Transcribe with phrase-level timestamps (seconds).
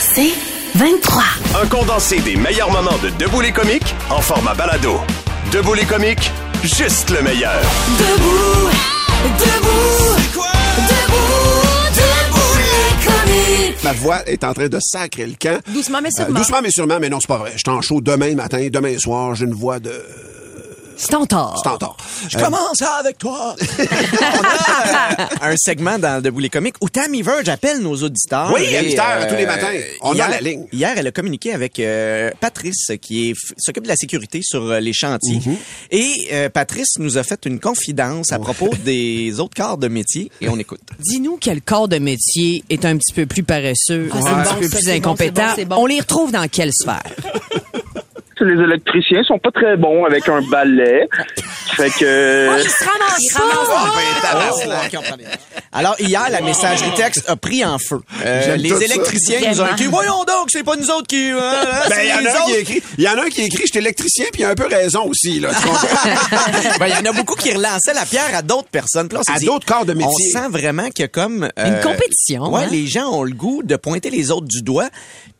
[0.00, 0.32] C'est
[0.74, 1.22] 23.
[1.62, 4.98] Un condensé des meilleurs moments de Debout les comiques en format balado.
[5.52, 6.30] Debout les comiques,
[6.62, 7.60] juste le meilleur.
[7.98, 8.70] Debout,
[9.38, 10.16] debout,
[10.88, 11.62] debout,
[11.94, 13.84] debout les comiques.
[13.84, 15.60] Ma voix est en train de sacrer le camp.
[15.72, 16.38] Doucement mais Euh, sûrement.
[16.38, 17.52] doucement mais sûrement, mais non, c'est pas vrai.
[17.56, 19.92] Je suis en demain matin, demain soir, j'ai une voix de
[20.98, 21.56] Stentor.
[21.58, 21.96] stentor.
[22.28, 23.54] Je commence avec toi.
[25.40, 28.52] On a un segment dans Debout les comiques où Tammy Verge appelle nos auditeurs.
[28.52, 29.68] Oui, à Et, 8 heures, tous les matins.
[30.02, 30.66] On a hier, la ligne.
[30.72, 34.92] Hier, elle a communiqué avec euh, Patrice, qui s'occupe de la sécurité sur euh, les
[34.92, 35.38] chantiers.
[35.38, 35.56] Mm-hmm.
[35.92, 40.32] Et euh, Patrice nous a fait une confidence à propos des autres corps de métier.
[40.40, 40.80] Et on écoute.
[40.98, 44.54] Dis-nous quel corps de métier est un petit peu plus paresseux, Ah, un c'est petit
[44.54, 45.34] bon, peu ça, plus c'est incompétent.
[45.34, 45.76] c'est bon, c'est bon.
[45.76, 47.02] On les retrouve dans quelle sphère?
[48.40, 51.08] Les électriciens sont pas très bons avec un balai.
[51.76, 52.48] Fait que.
[52.50, 53.38] Oh.
[55.72, 58.00] Alors, hier, la messagerie texte a pris en feu.
[58.24, 58.84] Euh, les tout ça.
[58.84, 61.30] électriciens nous ont écrit, voyons donc, c'est pas nous autres qui...
[61.30, 63.28] euh, hein, Ben, il y en a un qui écrit, il y en a un
[63.28, 65.50] qui a écrit, j'étais électricien, puis il a un peu raison aussi, là.
[66.80, 69.08] Ben, il y en a beaucoup qui relançaient la pierre à d'autres personnes.
[69.12, 70.32] Là, À dit, d'autres corps de métier.
[70.34, 71.48] On sent vraiment qu'il y a comme...
[71.58, 72.68] euh, Une compétition, Ouais, hein?
[72.70, 74.88] les gens ont le goût de pointer les autres du doigt.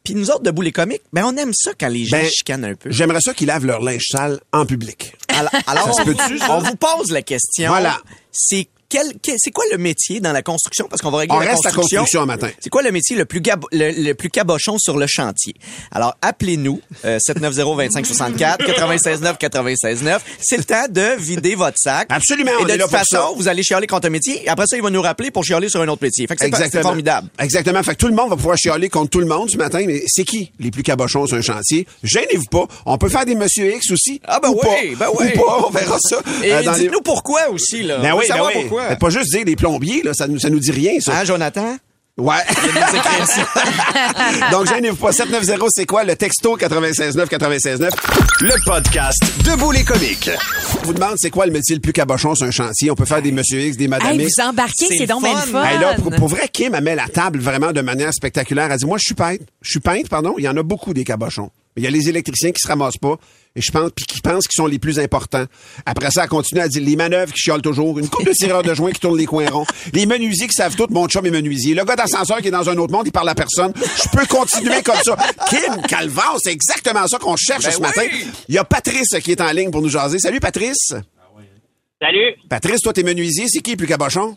[0.08, 2.64] Puis nous autres, debout les comiques, ben on aime ça quand les gens Ben, chicanent
[2.64, 2.90] un peu.
[2.90, 5.14] J'aimerais ça qu'ils lavent leur linge sale en public.
[5.28, 6.02] Alors, on, ça?
[6.48, 7.68] on vous pose la question.
[7.68, 8.00] Voilà.
[8.32, 10.86] C'est quel, quel- c'est quoi le métier dans la construction?
[10.88, 12.00] Parce qu'on va régler On la reste à construction.
[12.00, 12.48] construction un matin.
[12.60, 15.54] C'est quoi le métier le plus, gab- le, le plus cabochon sur le chantier?
[15.92, 20.18] Alors, appelez-nous, euh, 790-2564, 96-9, 96-9.
[20.40, 22.06] C'est le temps de vider votre sac.
[22.10, 23.28] Absolument, Et on de est là toute pour façon, ça.
[23.36, 24.48] vous allez chialer contre un métier.
[24.48, 26.26] Après ça, il va nous rappeler pour chialer sur un autre métier.
[26.26, 27.28] Fait que c'est pas- c'est formidable.
[27.38, 27.82] Exactement.
[27.82, 30.02] Fait que tout le monde va pouvoir chialer contre tout le monde ce matin, mais
[30.06, 31.86] c'est qui les plus cabochons sur un chantier?
[32.02, 32.66] Gênez-vous pas.
[32.86, 34.20] On peut faire des Monsieur X aussi.
[34.24, 35.06] Ah, ben Ou oui, pas.
[35.06, 35.26] ben oui.
[35.34, 36.16] Ou pas, on verra ça.
[36.42, 37.98] Et euh, dans les- dites-nous pourquoi aussi, là.
[37.98, 38.60] Ben veut oui, ben savoir oui.
[38.62, 38.77] pourquoi.
[38.88, 41.18] Faites pas juste dire des plombiers, là, ça nous, ça nous dit rien, ça.
[41.18, 41.76] Hein, Jonathan?
[42.16, 42.34] Ouais.
[44.50, 45.12] Donc, gênez-vous pas.
[45.12, 46.02] 790, c'est quoi?
[46.02, 47.90] Le texto 969 969.
[48.40, 50.28] Le podcast Debout les comiques.
[50.82, 52.90] On vous demande c'est quoi le métier le plus cabochon sur un chantier?
[52.90, 54.34] On peut faire des Monsieur X, des Madame Hey, X.
[54.36, 55.36] vous embarquez, C'est donc fun.
[55.42, 55.64] fun.
[55.64, 58.68] Hey, là, pour, pour vrai, Kim, elle met la table vraiment de manière spectaculaire.
[58.72, 59.44] Elle dit, moi, je suis peintre.
[59.62, 60.34] Je suis peintre, pardon.
[60.38, 61.50] Il y en a beaucoup des cabochons.
[61.78, 63.16] Il y a les électriciens qui se ramassent pas.
[63.56, 65.44] Et je pense, puis qui pensent qu'ils sont les plus importants.
[65.86, 67.98] Après ça, elle continue à dire les manœuvres qui chiolent toujours.
[67.98, 69.66] Une coupe de tireurs de joints qui tournent les coins ronds.
[69.92, 70.86] Les menuisiers qui savent tout.
[70.90, 71.74] Mon chum est menuisier.
[71.74, 73.72] Le gars d'ascenseur qui est dans un autre monde, il parle à personne.
[73.76, 75.16] Je peux continuer comme ça.
[75.48, 77.82] Kim Calvin, c'est exactement ça qu'on cherche Ben ce oui.
[77.82, 78.02] matin.
[78.48, 80.18] Il y a Patrice qui est en ligne pour nous jaser.
[80.18, 80.92] Salut, Patrice.
[82.00, 82.34] Salut!
[82.48, 83.46] Patrice, toi, t'es menuisier.
[83.48, 84.36] C'est qui plus cabochon?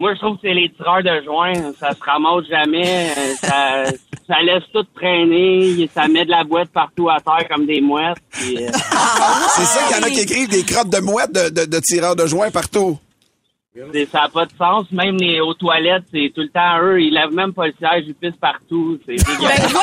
[0.00, 1.72] Moi, je trouve que c'est les tireurs de joints.
[1.78, 3.12] Ça se ramasse jamais.
[3.36, 3.84] Ça,
[4.26, 5.90] ça laisse tout traîner.
[5.94, 8.16] Ça met de la boîte partout à terre comme des mouettes.
[8.32, 11.50] puis, euh, C'est ça qu'il y en a qui écrivent des crottes de mouettes de,
[11.50, 12.98] de, de tireurs de joints partout.
[13.92, 14.86] c'est- ça n'a pas de sens.
[14.90, 17.02] Même les aux toilettes, c'est tout le temps eux.
[17.02, 18.04] Ils lèvent même pas le siège.
[18.06, 18.98] Ils pissent partout.
[19.04, 19.70] C'est dégueulasse.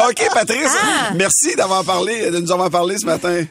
[0.08, 0.76] OK, Patrice,
[1.14, 3.44] merci d'avoir parlé, de nous avoir parlé ce matin.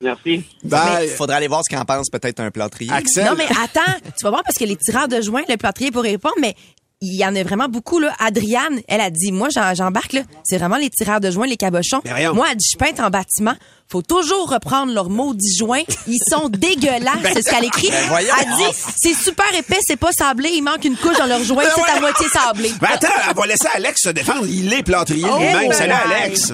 [0.00, 0.44] Merci.
[0.64, 1.08] Bye.
[1.10, 2.90] Il faudrait aller voir ce qu'en pense peut-être un plâtrier.
[2.92, 3.24] Axel.
[3.26, 6.02] Non, mais attends, tu vas voir parce que les tireurs de joints, le plâtrier pour
[6.02, 6.54] répondre, mais
[7.02, 8.14] il y en a vraiment beaucoup, là.
[8.18, 10.22] Adriane, elle a dit, moi, j'en- j'embarque, là.
[10.44, 12.02] C'est vraiment les tireurs de joints, les cabochons.
[12.34, 13.54] Moi, elle dit, je peinte en bâtiment.
[13.88, 15.82] Faut toujours reprendre leurs maudits joints.
[16.06, 17.16] Ils sont dégueulasses.
[17.34, 17.88] c'est ce qu'elle écrit.
[17.90, 18.28] Ben voyons.
[18.40, 20.50] elle dit, c'est super épais, c'est pas sablé.
[20.54, 21.64] Il manque une couche dans leurs joints.
[21.64, 22.70] Ben C'est à moitié sablé.
[22.82, 24.46] Attends, elle va laisser Alex se défendre.
[24.46, 25.68] Il est plâtrier lui-même.
[25.68, 26.14] ben Salut, ouais.
[26.22, 26.52] Alex.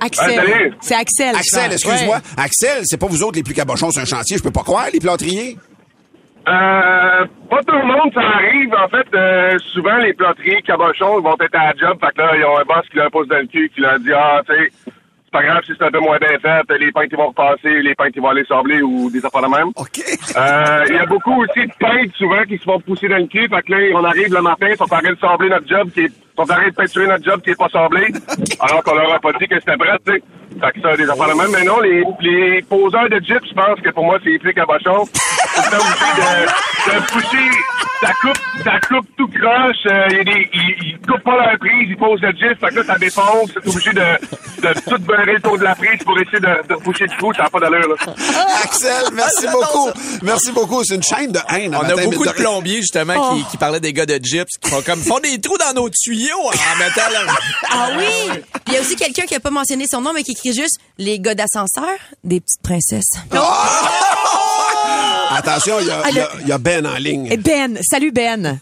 [0.00, 0.34] Axel.
[0.34, 0.74] salut.
[0.80, 1.34] c'est Axel.
[1.36, 2.16] Axel, excuse-moi.
[2.16, 2.44] Ouais.
[2.44, 4.36] Axel, c'est pas vous autres les plus cabochons sur un chantier.
[4.38, 5.56] Je peux pas croire, les plâtriers?
[6.48, 8.72] Euh, pas tout le monde, ça arrive.
[8.74, 11.98] En fait, euh, souvent, les plâtriers cabochons vont être à la job.
[12.00, 13.98] Fait que là, ils ont un boss qui leur pose dans le cul, qui leur
[13.98, 14.70] dit, ah, tu sais,
[15.36, 16.78] pas grave si c'est un peu moins bien fait.
[16.78, 19.48] Les peintres, ils vont repasser, les peintres, ils vont aller sabler ou des affaires de
[19.48, 19.68] même.
[19.76, 19.98] OK.
[20.36, 23.26] Euh, Il y a beaucoup aussi de peintres, souvent, qui se font pousser dans le
[23.26, 23.48] cul.
[23.48, 25.90] Fait que là, on arrive le matin, ils sont en train de sabler notre job,
[25.92, 28.06] qui est, sont en train de peinturer notre job qui est pas sablé.
[28.60, 30.22] Alors qu'on leur a pas dit que c'était prêt, tu sais.
[30.58, 31.50] Fait que ça, des affaires de même.
[31.52, 34.54] Mais non, les, les poseurs de Jeep, je pense que pour moi, c'est les plus
[34.54, 35.04] cabochons.
[35.12, 37.50] C'est le temps aussi de, de pousser,
[38.00, 39.86] ça coupe, ça coupe tout croche.
[39.86, 43.50] euh, ils, coupent pas leur prise, ils posent le gif, fait que là, ça défonce.
[43.54, 44.00] C'est obligé de,
[44.62, 47.32] de tout beurrer le tour de la prise pour essayer de, de pousser du coup.
[47.34, 47.96] Ça n'a pas d'allure, là.
[48.64, 49.90] Axel, merci beaucoup.
[50.22, 50.84] Merci beaucoup.
[50.84, 51.74] C'est une chaîne de haine.
[51.74, 54.82] On a beaucoup de plombiers, justement, qui, qui parlaient des gars de Gyps, qui font
[54.82, 57.38] comme, font des trous dans nos tuyaux en mettant leur...
[57.70, 58.40] Ah oui!
[58.68, 60.78] Il y a aussi quelqu'un qui a pas mentionné son nom, mais qui écrit juste
[60.98, 61.88] les gars d'ascenseur,
[62.24, 63.10] des petites princesses.
[65.30, 67.36] Attention, il y a- il y, a- il y a Ben en ligne.
[67.38, 68.60] Ben, salut Ben.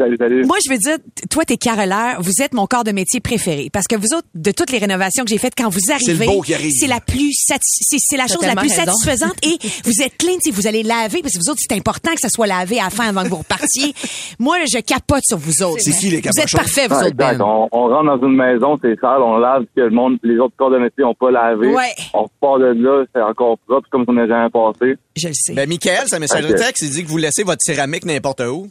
[0.00, 0.44] Salut, salut.
[0.46, 0.96] Moi, je veux dire,
[1.30, 3.68] toi, t'es carreleur, vous êtes mon corps de métier préféré.
[3.70, 6.26] Parce que vous autres, de toutes les rénovations que j'ai faites, quand vous arrivez,
[6.70, 8.92] c'est la plus c'est, la chose la plus raison.
[8.92, 9.34] satisfaisante.
[9.42, 12.20] Et vous êtes clean, si vous allez laver, parce que vous autres, c'est important que
[12.20, 13.92] ça soit lavé à la fin avant que vous repartiez.
[14.38, 15.80] Moi, je capote sur vous autres.
[15.82, 17.38] C'est qui, les Vous êtes parfaits, vous Ouais, autres, Ben.
[17.42, 20.38] On, on rentre dans une maison, c'est sale, on lave ce que le monde, les
[20.38, 21.68] autres corps de métier n'ont pas lavé.
[21.68, 21.94] Ouais.
[22.14, 24.96] On repart de là, c'est encore propre, comme si on n'avait jamais passé.
[25.16, 25.52] Je le sais.
[25.52, 26.58] Ben, Michael, sa messagerie Ok.
[26.58, 28.68] texte, il dit que vous laissez votre céramique n'importe où.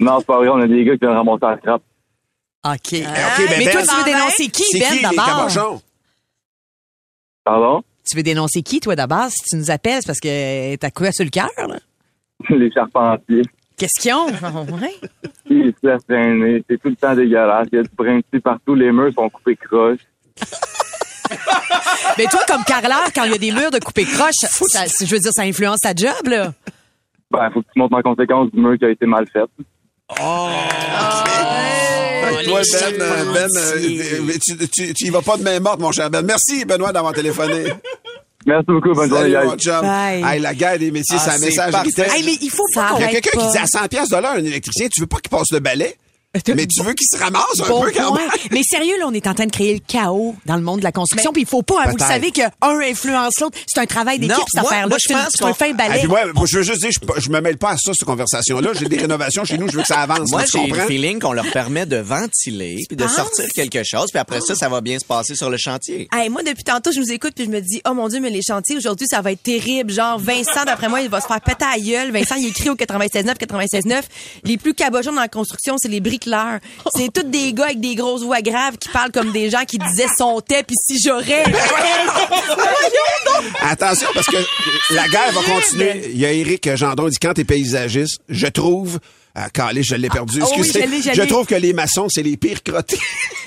[0.00, 1.82] Non, c'est pas vrai, on a des gars qui viennent ramasser la trappe.
[2.64, 2.72] OK.
[2.74, 5.80] OK, ben, Mais Ben, toi, tu veux Ben, dénoncer qui, c'est Ben, qui, les d'abord?
[7.44, 7.82] Pardon?
[8.08, 9.28] Tu veux dénoncer qui, toi, d'abord?
[9.30, 11.78] Si tu nous appelles, parce que t'as quoi sur le cœur, là?
[12.50, 13.42] les charpentiers.
[13.76, 14.26] Qu'est-ce qu'ils ont?
[14.80, 14.94] Ouais.
[15.50, 16.62] Ils se laissent traîner.
[16.68, 17.68] C'est tout le temps dégueulasse.
[17.72, 18.74] Il y a du principe partout.
[18.74, 20.00] Les murs sont coupés croches.
[22.18, 25.10] Mais toi, comme carreleur, quand il y a des murs de couper croche, ça, je
[25.10, 26.52] veux dire, ça influence ta job, là.
[27.30, 29.44] Ben, faut que tu montres en conséquence du mur qui a été mal fait.
[30.08, 30.24] Fait
[32.36, 32.60] que toi,
[32.98, 36.10] Ben, euh, ben euh, tu, tu, tu y vas pas de main morte, mon cher
[36.10, 36.22] Ben.
[36.24, 37.72] Merci, Benoît, d'avoir téléphoné.
[38.46, 38.92] Merci beaucoup.
[38.94, 39.50] Bonne journée, Salut, guys.
[39.50, 39.80] mon chum.
[39.82, 40.24] Bye.
[40.24, 41.90] Hey, la guerre des métiers, Ah, c'est un message parfait.
[41.92, 42.16] texte.
[42.16, 44.16] Hey, mais il faut pas Il y a quelqu'un qui dit à 100 pièces de
[44.16, 45.96] l'heure, un électricien, tu veux pas qu'il passe le balai?
[46.34, 48.20] Mais tu veux qu'il se ramasse un Bon peu quand point.
[48.20, 48.30] même?
[48.50, 50.84] Mais sérieux, là, on est en train de créer le chaos dans le monde de
[50.84, 51.32] la construction.
[51.32, 53.56] Puis il faut pas, hein, vous le savez qu'un influence l'autre.
[53.66, 54.88] C'est un travail d'équipe, Non, cette moi- affaire-là.
[54.88, 55.98] moi, je C'est une- pense qu'on- fin Ah, balai.
[56.00, 58.72] puis moi, je veux juste dire, je, je me mêle pas à ça, cette conversation-là.
[58.78, 60.30] J'ai des rénovations chez nous, je veux que ça avance.
[60.30, 64.18] Moi, j'ai le feeling qu'on leur permet de ventiler puis de sortir quelque chose, puis
[64.18, 66.08] après ça, ça va bien se passer sur le chantier.
[66.12, 68.28] Hey, moi, depuis tantôt, je nous écoute puis je me dis, oh mon Dieu, mais
[68.30, 69.90] les chantiers, aujourd'hui, ça va être terrible.
[69.90, 72.12] Genre, Vincent, d'après moi, il va se faire péter à gueule.
[72.12, 74.02] Vincent, il écrit au 96.9, 96.9.
[74.44, 76.00] Les plus cabochons dans la construction, c'est les
[76.94, 79.78] C'est tous des gars avec des grosses voix graves qui parlent comme des gens qui
[79.78, 81.44] disaient son tête puis si j'aurais.
[83.62, 84.36] Attention, parce que
[84.90, 86.10] la guerre va continuer.
[86.10, 88.98] Il y a Éric Gendron, dit, quand t'es paysagiste, je trouve...
[89.40, 90.40] Ah, calé, je l'ai perdu.
[90.42, 90.82] Ah oui, Excusez.
[90.84, 91.28] je l'ai, je je l'ai.
[91.28, 92.98] trouve que les maçons, c'est les pires crottés.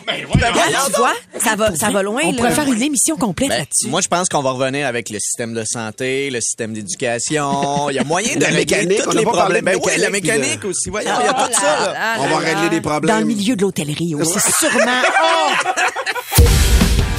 [0.08, 2.38] Regarde, tu vois, ça va, ça va loin, On là.
[2.38, 3.88] pourrait faire une émission complète Ben, là-dessus.
[3.90, 7.90] moi, je pense qu'on va revenir avec le système de santé, le système d'éducation.
[7.90, 9.76] Il y a moyen de La régler mécanique, tous on a les pas parlé problèmes.
[9.80, 10.90] de Ben oui, la mécanique, de- aussi.
[10.90, 11.62] Voyons, il y a tout ça.
[11.62, 11.94] là.
[11.98, 12.48] Ah On là va là.
[12.54, 13.14] régler des problèmes.
[13.16, 15.02] Dans le milieu de l'hôtellerie aussi, sûrement.
[15.24, 15.52] Oh!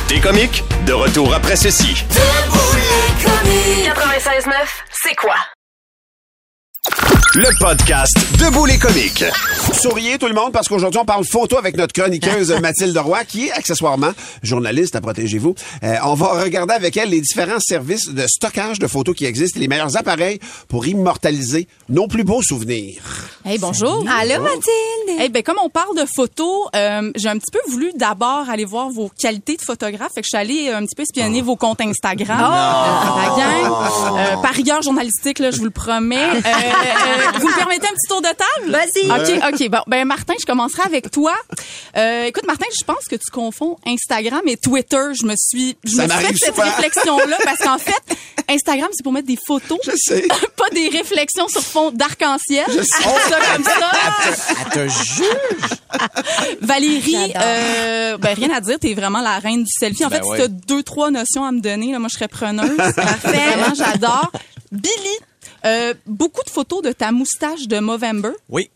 [0.08, 2.04] Des comiques, de retour après ceci.
[3.84, 4.52] 96.9,
[5.04, 5.34] c'est quoi?
[7.34, 9.24] Le podcast Debout les comiques.
[9.80, 13.46] Souriez tout le monde parce qu'aujourd'hui on parle photo avec notre chroniqueuse Mathilde Roy qui
[13.46, 14.10] est accessoirement
[14.42, 15.54] journaliste à protégez-vous.
[15.82, 19.58] Euh, on va regarder avec elle les différents services de stockage de photos qui existent
[19.58, 23.00] et les meilleurs appareils pour immortaliser nos plus beaux souvenirs.
[23.44, 24.04] Hey, bonjour.
[24.08, 25.20] Allô, Mathilde?
[25.20, 28.64] Hey, ben, comme on parle de photos, euh, j'ai un petit peu voulu d'abord aller
[28.64, 30.12] voir vos qualités de photographe.
[30.14, 32.38] Fait que je suis allée euh, un petit peu espionner vos comptes Instagram.
[32.38, 33.72] Euh, la gang.
[34.18, 36.28] Euh, par rigueur journalistique, là, je vous le promets.
[36.72, 38.70] Euh, vous me permettez un petit tour de table?
[38.70, 39.10] Vas-y.
[39.10, 39.68] OK, OK.
[39.70, 41.34] Bon, ben, Martin, je commencerai avec toi.
[41.96, 45.02] Euh, écoute, Martin, je pense que tu confonds Instagram et Twitter.
[45.20, 48.02] Je me suis, je Ça me suis fait cette réflexion-là parce qu'en fait,
[48.48, 49.78] Instagram, c'est pour mettre des photos.
[49.84, 50.26] Je sais.
[50.56, 52.66] Pas des réflexions sur fond d'arc-en-ciel.
[52.68, 53.02] Je sais.
[53.28, 53.92] Ça comme ça.
[54.64, 55.78] Elle te juge.
[56.60, 60.04] Valérie, euh, ben rien à dire, t'es vraiment la reine du selfie.
[60.04, 60.36] En Ben fait, ouais.
[60.38, 62.76] si t'as deux trois notions à me donner, là, moi je serais preneuse.
[62.76, 64.32] Vraiment, j'adore.
[64.70, 65.18] Billy,
[65.64, 68.32] euh, beaucoup de photos de ta moustache de Movember?
[68.48, 68.70] Oui.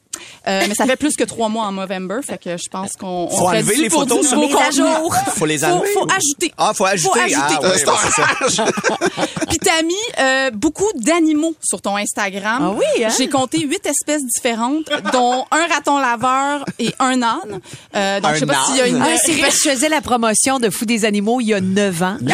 [0.48, 3.06] Euh, mais ça fait plus que trois mois en November, fait que je pense qu'on
[3.06, 5.14] on Faut ferait enlever dû les pour photos du les à jour.
[5.36, 5.88] Faut les Faut, enlever.
[5.94, 6.52] faut ou- ajouter.
[6.58, 7.20] Ah, faut ajouter.
[7.20, 7.54] ajouter.
[7.56, 8.64] Ah, ouais, ouais, ça.
[9.48, 12.58] Puis t'as mis euh, beaucoup d'animaux sur ton Instagram.
[12.60, 13.08] Ah oui, hein?
[13.16, 17.60] J'ai compté huit espèces différentes, dont un raton laveur et un âne.
[17.94, 19.74] Euh, donc Un je sais pas s'il y a une Ah, c'est parce que je
[19.74, 22.16] faisais la promotion de Fou des animaux il y a 9 ans.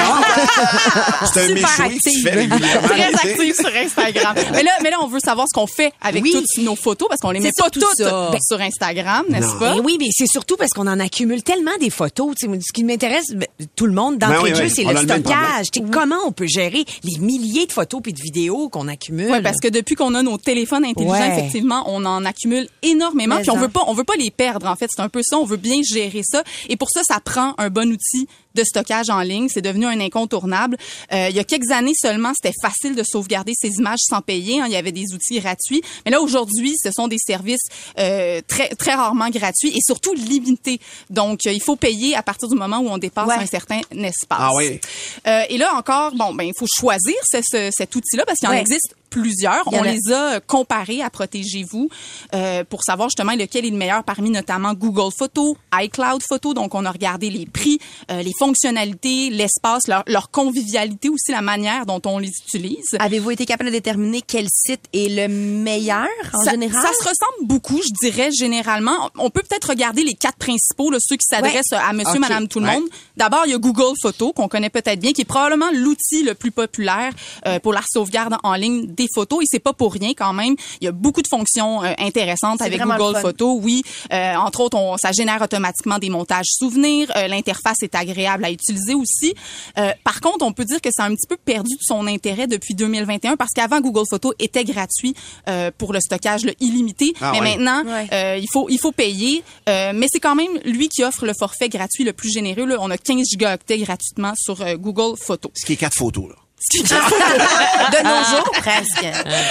[1.33, 2.23] C'est un Super méchoui que tu active.
[2.23, 2.89] fais régulièrement.
[2.89, 4.35] très active sur Instagram.
[4.53, 6.33] mais là, mais là, on veut savoir ce qu'on fait avec Oui.
[6.33, 8.29] toutes nos photos parce qu'on les met pas surtout toutes ça.
[8.33, 9.75] ben, sur Instagram, n'est-ce pas?
[9.77, 12.35] Ben oui, mais c'est surtout parce qu'on en accumule tellement des photos.
[12.39, 13.47] Tu sais, Ce qui m'intéresse, ben,
[13.77, 15.67] tout le monde, d'entrée Ben oui, de jeu, oui, c'est le le stockage.
[15.75, 19.31] Sais, Comment on peut gérer les milliers de photos puis de vidéos qu'on accumule?
[19.31, 21.39] Oui, parce que depuis qu'on a nos téléphones intelligents, Ouais.
[21.39, 23.37] effectivement, on en accumule énormément.
[23.37, 24.67] Mais Puis on veut pas, on veut pas les perdre.
[24.67, 25.39] En fait, c'est un peu ça.
[25.39, 26.43] On veut bien gérer ça.
[26.69, 29.49] Et pour ça, ça prend un bon outil de stockage en ligne.
[29.49, 30.77] C'est devenu un incontournable.
[31.13, 34.61] Euh, il y a quelques années seulement, c'était facile de sauvegarder ces images sans payer.
[34.61, 34.65] hein.
[34.67, 35.83] Il y avait des outils gratuits.
[36.05, 37.63] Mais là, aujourd'hui, ce sont des services
[37.99, 40.81] euh, très, très rarement gratuits et surtout limités.
[41.11, 43.35] Donc, euh, il faut payer à partir du moment où on dépasse Ouais.
[43.37, 44.39] un certain espace.
[44.41, 44.81] Ah oui.
[45.27, 48.49] Euh, et là encore, bon, ben il faut choisir ce- ce- cet outil-là parce qu'il
[48.49, 49.63] en existe plusieurs.
[49.67, 51.89] On les a comparés à Protégez-vous
[52.35, 56.55] euh, pour savoir justement lequel est le meilleur parmi notamment Google Photos, iCloud Photos.
[56.55, 57.79] Donc, on a regardé les prix,
[58.11, 62.97] euh, les fonctionnalités, l'espace, leur, leur convivialité aussi, la manière dont on les utilise.
[62.99, 66.83] Avez-vous été capable de déterminer quel site est le meilleur en ça, général?
[66.83, 69.11] ça se ressemble beaucoup, je dirais, généralement.
[69.19, 72.61] On peut peut-être regarder les quatre principaux, là, ceux qui s'adressent à monsieur, madame, tout
[72.61, 72.75] le Ouais.
[72.77, 72.89] monde.
[73.19, 76.35] D'abord, il y a Google Photos, qu'on connaît peut-être bien, qui est probablement l'outil le
[76.35, 77.13] plus populaire
[77.47, 79.43] euh, pour la sauvegarde en ligne des photos.
[79.43, 80.55] Et c'est pas pour rien quand même.
[80.81, 83.19] Il y a beaucoup de fonctions euh, intéressantes avec Google.
[83.21, 83.59] Photos.
[83.63, 83.83] Oui,
[84.13, 87.11] Euh, entre autres, on, ça génère automatiquement des montages souvenirs.
[87.17, 89.35] Euh, L'interface est agréable à utiliser aussi.
[89.79, 92.07] Euh, par contre, on peut dire que ça a un petit peu perdu de son
[92.07, 95.15] intérêt depuis 2021 parce qu'avant, Google Photos était gratuit
[95.49, 97.15] euh, pour le stockage là, illimité.
[97.21, 97.57] Ah mais ouais.
[97.57, 98.07] maintenant, Ouais.
[98.13, 99.43] euh, il faut il faut payer.
[99.69, 102.67] Euh, mais c'est quand même lui qui offre le forfait gratuit le plus généreux.
[102.67, 102.77] Là.
[102.81, 105.51] On a 15 gigaoctets gratuitement sur euh, Google Photos.
[105.57, 106.37] Ce qui est quatre photos, là.
[106.71, 109.07] De nos jours, presque.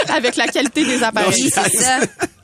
[0.10, 1.30] avec la qualité des appareils.
[1.44, 2.00] Non, C'est ça.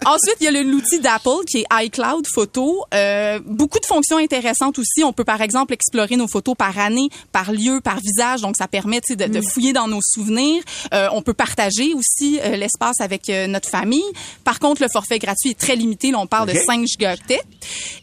[0.06, 2.86] Ensuite, il y a le- l'outil d'Apple qui est iCloud Photo.
[2.94, 5.04] Euh, beaucoup de fonctions intéressantes aussi.
[5.04, 8.42] On peut par exemple explorer nos photos par année, par lieu, par visage.
[8.42, 10.64] Donc, ça permet de, de fouiller dans nos souvenirs.
[10.94, 14.04] Euh, on peut partager aussi euh, l'espace avec euh, notre famille.
[14.46, 16.12] Par contre, le forfait gratuit est très limité.
[16.12, 17.42] Là, on parle de 5 gigaoctets.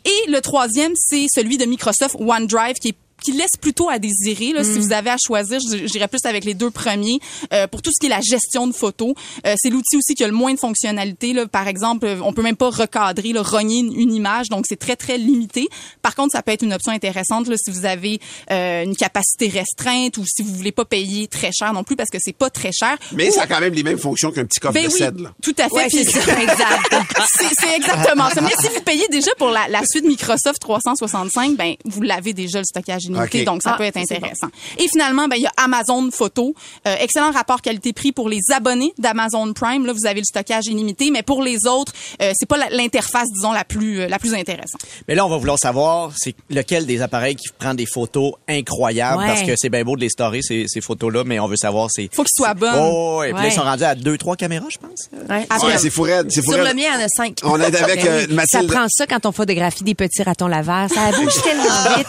[0.05, 4.53] Et le troisième, c'est celui de Microsoft OneDrive qui est qui laisse plutôt à désirer.
[4.53, 7.19] Là, Si vous avez à choisir, j'irais plus avec les deux premiers.
[7.53, 9.15] Euh, pour tout ce qui est la gestion de photos,
[9.47, 11.33] euh, c'est l'outil aussi qui a le moins de fonctionnalités.
[11.33, 11.47] Là.
[11.47, 14.79] Par exemple, euh, on peut même pas recadrer, là, rogner une, une image, donc c'est
[14.79, 15.69] très, très limité.
[16.03, 19.49] Par contre, ça peut être une option intéressante là, si vous avez euh, une capacité
[19.49, 22.51] restreinte ou si vous voulez pas payer très cher non plus parce que c'est pas
[22.51, 22.97] très cher.
[23.13, 25.01] Mais Ou- ça a quand même les mêmes fonctions qu'un petit coffre ben de oui,
[25.23, 25.33] là.
[25.43, 25.75] tout à fait.
[25.75, 26.95] Ouais, Puis- c'est ça, exact.
[27.39, 28.41] c'est c'est exactement ça.
[28.41, 32.59] Mais si vous payez déjà pour la, la suite Microsoft 365, ben vous l'avez déjà
[32.59, 33.07] le stockage
[33.45, 34.49] donc ça Ah, peut être intéressant.
[34.79, 36.55] Et finalement, ben il y a Amazon Photo,
[36.87, 39.87] Euh, excellent rapport qualité-prix pour les abonnés d'Amazon Prime.
[39.87, 41.93] Là, vous avez le stockage illimité, mais pour les autres,
[42.23, 44.81] euh, c'est pas l'interface disons la plus euh, la plus intéressante.
[45.09, 49.23] Mais là, on va vouloir savoir c'est lequel des appareils qui prend des photos incroyables
[49.23, 49.27] Ouais.
[49.27, 51.89] parce que c'est bien beau de les storer ces, ces photos-là, mais on veut savoir
[51.91, 52.09] c'est.
[52.13, 52.75] Faut qu'ils soient bonnes.
[52.77, 53.49] Oh, et puis là, Ouais.
[53.49, 55.09] ils sont rendus à deux, trois caméras, je pense.
[55.31, 55.47] Ouais.
[55.51, 57.39] Après, Ouais, c'est fou c'est fou Sur le mien, il y en a cinq.
[57.45, 58.27] On est avec Ben euh, oui.
[58.29, 58.73] Ça Mathilde.
[58.73, 60.89] prend ça quand on photographie des petits ratons laveurs.
[60.91, 61.65] Ça bouge tellement
[61.97, 62.07] vite.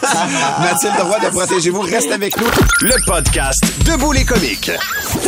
[0.86, 1.80] Mathilde Roy de Protégez-vous.
[1.80, 2.46] Reste avec nous.
[2.82, 4.70] Le podcast Debout les comiques.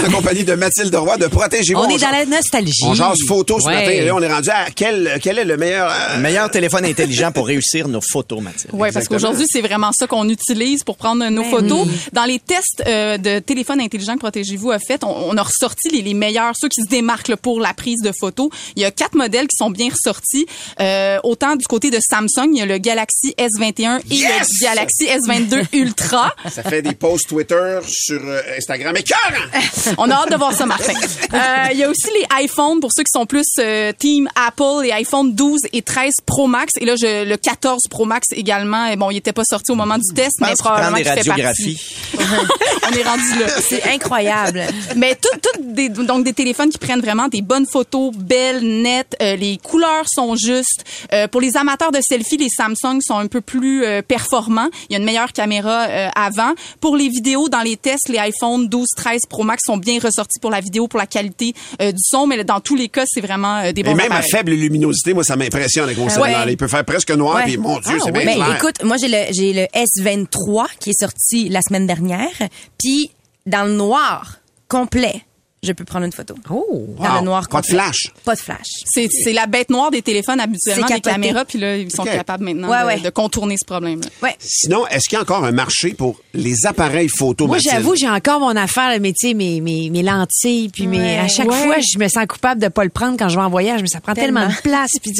[0.06, 1.80] En compagnie de Mathilde Roy de Protégez-vous.
[1.80, 2.82] On est dans la nostalgie.
[2.84, 3.74] On jase photos ce Ouais.
[3.74, 3.90] matin.
[3.90, 5.90] Et là, on est rendu à quel, quel est le meilleur...
[5.90, 8.70] euh, Meilleur téléphone intelligent pour réussir nos photos, Mathilde.
[8.72, 11.86] Oui, parce qu'aujourd'hui, c'est vraiment ça qu'on utilise pour prendre nos Ben photos.
[11.88, 11.92] oui.
[12.12, 15.88] Dans les tests euh, de téléphone intelligent que Protégez-vous a fait, on, on a ressorti
[15.90, 18.48] les, les meilleurs, ceux qui se démarquent là, pour la prise de photos.
[18.76, 20.46] Il y a quatre modèles qui sont bien ressortis.
[20.80, 24.46] Euh, autant du côté de Samsung, il y a le Galaxy S21 et Yes!
[24.60, 26.34] le Galaxy S22 Ultra.
[26.50, 28.96] Ça fait des posts Twitter sur euh, Instagram.
[28.96, 29.18] Et cœur!
[29.98, 30.94] On a hâte de voir ça, Martin.
[31.34, 34.82] Euh, il y a aussi les iPhones pour ceux qui sont plus euh, team Apple,
[34.82, 36.72] les iPhone 12 et 13 Pro Max.
[36.80, 38.86] Et là, je, le 14 Pro Max également.
[38.86, 41.80] Et bon, il était pas sorti au moment du test, mais probablement qu'il fait partie.
[42.18, 43.46] On est rendu là.
[43.60, 44.62] C'est incroyable.
[44.96, 49.16] Mais tout, tout des, donc des téléphones qui prennent vraiment des bonnes photos, belles, nettes.
[49.22, 50.84] Euh, les couleurs sont justes.
[51.12, 54.68] Euh, pour les amateurs de selfies, les Samsung sont un peu plus euh, performants.
[54.88, 56.52] Il y a une meilleure caméra euh, avant.
[56.80, 60.40] Pour les vidéos, dans les tests, les iPhone 12, 13 Pro Max sont bien ressortis
[60.40, 62.26] pour la vidéo, pour la qualité euh, du son.
[62.26, 64.30] Mais dans tous les cas, c'est vraiment euh, des bons Et même à appareils.
[64.30, 66.44] faible luminosité, moi, ça m'impressionne avec mon cellulaire.
[66.44, 66.52] ouais.
[66.52, 67.44] Il peut faire presque noir, Ouais.
[67.44, 68.34] puis mon Dieu, Ah, c'est bien ouais.
[68.34, 68.48] clair.
[68.48, 72.30] Mais écoute, moi j'ai le j'ai le S23 qui est sorti la semaine dernière,
[72.78, 73.10] puis
[73.46, 75.22] dans le noir complet,
[75.62, 76.34] je peux prendre une photo.
[76.50, 76.86] Oh.
[76.98, 77.18] Dans Wow.
[77.20, 78.12] le noir Pas de flash.
[78.24, 78.66] Pas de flash.
[78.86, 81.44] C'est c'est la bête noire des téléphones habituellement, des caméras.
[81.44, 83.00] Puis là, ils sont capables maintenant Ouais, de, ouais.
[83.00, 84.08] de contourner ce problème-là.
[84.22, 84.36] Ouais.
[84.38, 88.08] Sinon, est-ce qu'il y a encore un marché pour les appareils photo, Moi, j'avoue, j'ai
[88.08, 91.64] encore mon affaire, tu sais, mes, mes, mes lentilles, puis mes, à chaque Ouais.
[91.64, 93.88] fois, je me sens coupable de pas le prendre quand je vais en voyage, mais
[93.88, 94.54] ça prend tellement, Tellement.
[94.54, 95.12] de place, puis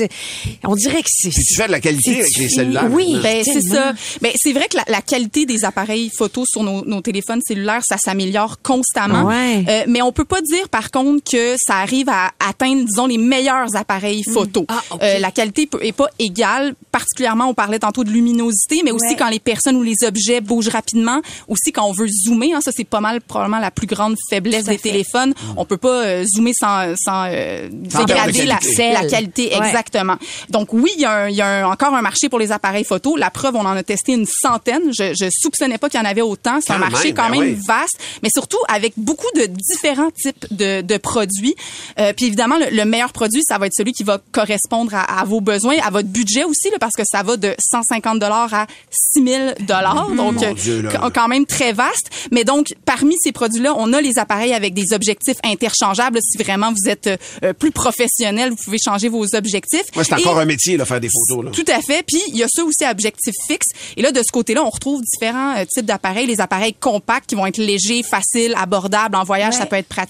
[0.65, 1.31] on dirait que c'est...
[1.31, 2.89] Puis tu fais de la qualité c'est avec les cellulaires.
[2.91, 3.19] Oui.
[3.23, 3.93] Ben, c'est ça.
[4.23, 7.83] Ben, c'est vrai que la, la qualité des appareils photo sur nos, nos téléphones cellulaires,
[7.87, 9.25] ça s'améliore constamment.
[9.25, 9.65] Ouais.
[9.69, 13.19] Euh, mais on peut pas dire par contre que ça arrive à atteindre disons les
[13.19, 14.65] meilleurs appareils photo.
[14.69, 14.83] Ah.
[15.03, 19.17] Euh, la qualité est pas égale, particulièrement on parlait tantôt de luminosité, mais aussi Ouais.
[19.19, 22.71] quand les personnes ou les objets bougent rapidement, aussi quand on veut zoomer, hein, ça
[22.77, 24.91] c'est pas mal probablement la plus grande faiblesse des fait.
[24.91, 25.35] téléphones.
[25.57, 28.93] On peut pas euh, zoomer sans sans, euh, Sans dégrader la, qualité.
[28.93, 29.67] la qualité Ouais.
[29.67, 30.17] exactement.
[30.51, 32.53] Donc oui, il y a, un- il y a un- encore un marché pour les
[32.53, 33.17] appareils photo.
[33.17, 34.83] La preuve, on en a testé une centaine.
[34.97, 36.59] Je, je soupçonnais pas qu'il y en avait autant.
[36.61, 37.59] C'est un Quand marché même, quand ben même oui.
[37.67, 41.55] vaste, mais surtout avec beaucoup de différents types de, de produits.
[41.99, 45.21] Euh, puis évidemment, le, le meilleur produit, ça va être celui qui va correspondre à,
[45.21, 48.53] à vos besoins, à votre budget aussi, là, parce que ça va de 150 dollars
[48.55, 50.11] à 6000 dollars.
[50.11, 50.91] Donc, euh, Dieu, là.
[50.93, 52.11] quand- quand même très vaste.
[52.33, 56.19] Mais donc, parmi ces produits-là, on a les appareils avec des objectifs interchangeables.
[56.23, 57.09] Si vraiment vous êtes
[57.43, 59.85] euh, plus professionnel, vous pouvez changer vos objectifs.
[59.95, 61.45] Moi, c'est Et- encore un métier, là, faire des photos.
[61.45, 61.51] Là.
[61.53, 62.03] tout à fait.
[62.07, 63.67] Puis il y a ceux aussi à objectif fixe.
[63.97, 66.27] Et là, de ce côté-là, on retrouve différents euh, types d'appareils.
[66.27, 69.17] Les appareils compacts qui vont être légers, faciles, abordables.
[69.17, 70.08] En voyage, ça peut être pratique.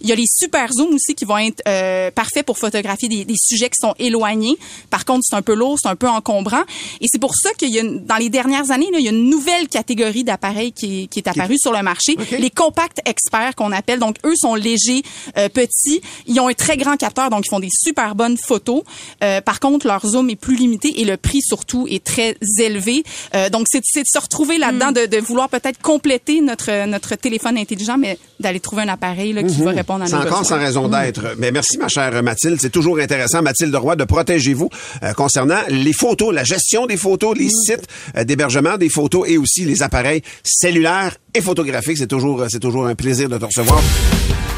[0.00, 3.24] Il y a les super zooms aussi qui vont être euh, parfaits pour photographier des,
[3.24, 4.56] des sujets qui sont éloignés.
[4.90, 6.62] Par contre, c'est un peu lourd, c'est un peu encombrant.
[7.00, 9.12] Et c'est pour ça qu'il y a, dans les dernières années, là, il y a
[9.12, 12.16] une nouvelle catégorie d'appareils qui, qui est apparue sur le marché.
[12.38, 13.98] Les compacts experts qu'on appelle.
[13.98, 15.02] Donc, eux sont légers,
[15.36, 16.00] euh, petits.
[16.26, 18.82] Ils ont un très grand capteur, donc ils font des super bonnes photos.
[19.22, 23.04] Euh, par contre, leur zoom est plus limité et le prix surtout est très élevé.
[23.34, 27.58] Euh, donc, c'est de se retrouver là-dedans, de, de vouloir peut-être compléter notre notre téléphone
[27.58, 30.58] intelligent, mais d'aller trouver un appareil là, qui va répondre à C'est nos encore sans
[30.58, 31.34] raison d'être.
[31.38, 32.58] Mais merci, ma chère Mathilde.
[32.60, 34.68] C'est toujours intéressant, Mathilde Roy, de protégez-vous
[35.02, 39.38] euh, concernant les photos, la gestion des photos, les sites euh, d'hébergement des photos et
[39.38, 41.98] aussi les appareils cellulaires et photographiques.
[41.98, 43.80] C'est toujours, euh, c'est toujours un plaisir de te recevoir.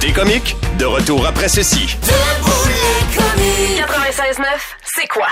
[0.01, 0.57] T'es comique?
[0.79, 1.87] De retour après ceci.
[1.87, 4.45] 96.9,
[4.95, 5.27] c'est quoi?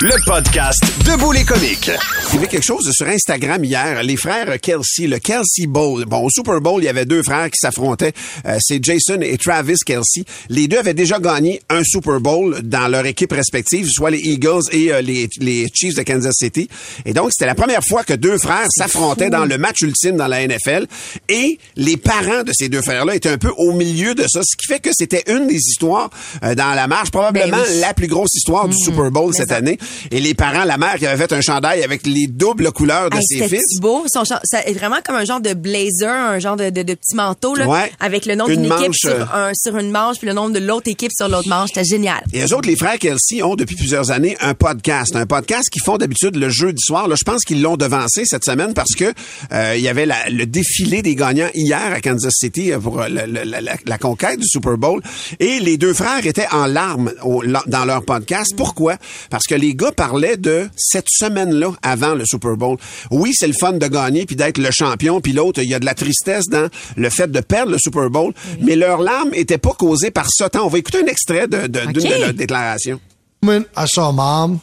[0.00, 1.90] Le podcast Debout les comiques.
[2.30, 4.02] Il y avait quelque chose sur Instagram hier.
[4.02, 6.04] Les frères Kelsey, le Kelsey Bowl.
[6.06, 8.12] Bon, au Super Bowl, il y avait deux frères qui s'affrontaient.
[8.46, 10.24] Euh, c'est Jason et Travis Kelsey.
[10.48, 14.62] Les deux avaient déjà gagné un Super Bowl dans leur équipe respective, soit les Eagles
[14.72, 16.68] et euh, les, les Chiefs de Kansas City.
[17.04, 20.26] Et donc, c'était la première fois que deux frères s'affrontaient dans le match ultime dans
[20.26, 20.86] la NFL.
[21.28, 24.56] Et les parents de ces deux frères-là étaient un peu au milieu de ça, ce
[24.56, 26.10] qui fait que c'était une des histoires
[26.42, 27.80] euh, dans la marche, probablement Ben oui.
[27.80, 29.78] la plus grosse histoire du Super Bowl cette année.
[30.10, 33.16] Et les parents, la mère qui avait fait un chandail avec les doubles couleurs de
[33.16, 33.80] Hey, ses fils.
[33.80, 34.04] beau.
[34.12, 37.14] Son ça est vraiment comme un genre de blazer, un genre de, de, de petit
[37.14, 37.92] manteau là, Ouais.
[38.00, 40.48] avec le nom Une d'une équipe sur, euh, un, sur une manche puis le nom
[40.50, 41.68] de l'autre équipe sur l'autre manche.
[41.74, 42.22] C'était génial.
[42.32, 45.14] Et eux autres, les frères Kelsey, ont depuis plusieurs années un podcast.
[45.16, 47.08] Un podcast qu'ils font d'habitude le jeudi soir.
[47.08, 49.12] Là, je pense qu'ils l'ont devancé cette semaine parce que
[49.52, 53.00] euh, il y avait la- le défilé des gagnants hier à Kansas City euh, pour
[53.00, 55.02] euh, la, la- la conquête du Super Bowl.
[55.40, 58.52] Et les deux frères étaient en larmes au- dans leur podcast.
[58.56, 58.96] Pourquoi?
[59.32, 62.76] Parce que les gars parlaient de cette semaine-là avant le Super Bowl.
[63.10, 65.22] Oui, c'est le fun de gagner puis d'être le champion.
[65.22, 68.10] Puis l'autre, il y a de la tristesse dans le fait de perdre le Super
[68.10, 68.34] Bowl.
[68.60, 70.44] Mais leurs larmes étaient pas causées par ça.
[70.44, 73.00] Attends, on va écouter un extrait de, de- d'une de leurs déclarations.
[73.42, 74.60] moment I saw mom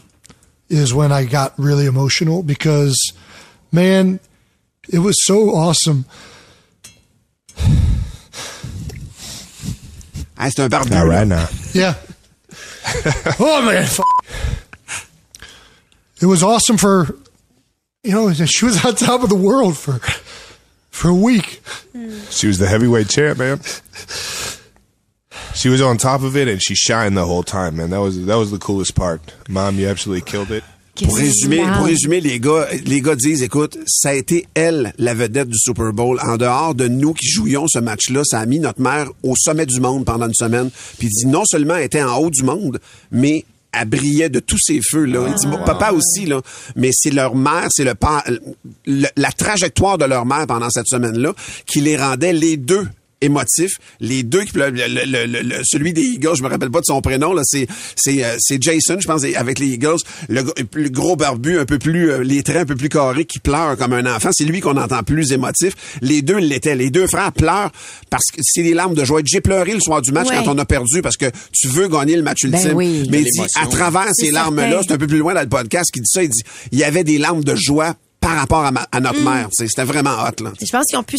[0.70, 2.96] is when I got really emotional because,
[3.72, 4.20] man,
[4.88, 6.06] it was so awesome.
[10.38, 10.94] Ah, c'est un barbu.
[10.94, 11.22] All là.
[11.22, 11.48] right now.
[11.74, 11.96] Yeah.
[13.40, 14.00] oh man, f-
[16.22, 17.16] it was awesome for,
[18.04, 20.00] you know, she was on top of the world for
[20.90, 21.62] for a week.
[22.30, 23.60] She was the heavyweight champ, man.
[25.54, 27.90] She was on top of it and she shined the whole time, man.
[27.90, 29.22] That was that was the coolest part.
[29.50, 30.64] Mom, you absolutely killed it.
[31.04, 35.14] Pour résumer, pour résumer, les gars, les gars disent, écoute, ça a été elle, la
[35.14, 36.20] vedette du Super Bowl.
[36.24, 39.66] En dehors de nous qui jouions ce match-là, ça a mis notre mère au sommet
[39.66, 40.70] du monde pendant une semaine.
[40.98, 42.80] Puis il dit, non seulement elle était en haut du monde,
[43.12, 45.26] mais elle brillait de tous ses feux, là.
[45.28, 46.42] Il dit, bon, papa aussi, là.
[46.76, 47.94] Mais c'est leur mère, c'est le,
[48.88, 51.34] le- la trajectoire de leur mère pendant cette semaine-là
[51.68, 52.88] qui les rendait les deux
[53.22, 53.74] émotifs.
[54.00, 56.80] Les deux qui le, le- le- le- le- celui des Eagles, je me rappelle pas
[56.80, 59.98] de son prénom là, c'est c'est euh, c'est Jason, je pense avec les Eagles,
[60.30, 60.44] le
[60.90, 63.94] gros barbu, un peu plus euh, les traits un peu plus carrés qui pleure comme
[63.94, 65.74] un enfant, c'est lui qu'on entend plus émotif.
[66.02, 67.72] Les deux l'étaient, les deux frères pleurent
[68.10, 69.22] parce que c'est des larmes de joie.
[69.26, 70.36] J'ai pleuré le soir du match Ouais.
[70.44, 72.74] quand on a perdu parce que tu veux gagner le match Ben ultime.
[72.76, 73.08] oui.
[73.10, 74.84] Mais il dit à travers ces C'est larmes là, certain.
[74.88, 76.84] c'est un peu plus loin dans le podcast qui dit ça, il dit il y
[76.84, 79.84] avait des larmes de joie par rapport à, ma- à notre mère, tu sais, c'était
[79.86, 80.52] vraiment hot là.
[80.60, 81.18] Je pense qu'ils ont pu